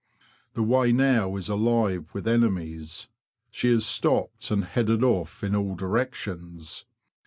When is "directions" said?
5.75-6.85